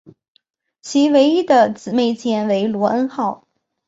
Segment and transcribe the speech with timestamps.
[0.81, 3.47] 其唯一的姊妹舰为罗恩号。